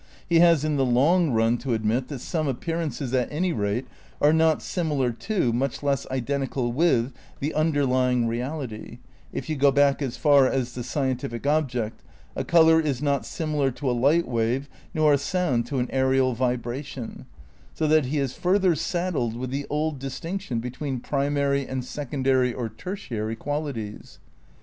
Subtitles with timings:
[0.27, 3.85] He has in the long run to admit that some appearances at any rate
[4.19, 8.97] are not similar to, much less identical with, the underlying reality
[9.31, 12.01] (if you go back as far as "the scientific object,"
[12.35, 16.33] a colour is not similar to a light wave nor a sound to an aerial
[16.33, 17.27] vibration),
[17.75, 22.69] so that he is further saddled with the old distinction between primary and secondary or
[22.69, 24.17] tertiary qualities.